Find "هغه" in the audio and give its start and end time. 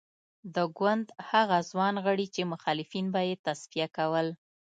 1.29-1.57